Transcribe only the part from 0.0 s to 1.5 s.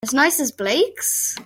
As nice as Blake's?